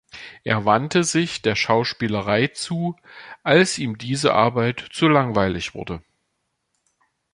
Er 0.43 0.65
wandte 0.65 1.03
sich 1.03 1.43
der 1.43 1.53
Schauspielerei 1.55 2.47
zu, 2.47 2.95
als 3.43 3.77
ihm 3.77 3.99
diese 3.99 4.33
Arbeit 4.33 4.83
zu 4.91 5.07
langweilig 5.07 5.75
wurde. 5.75 6.01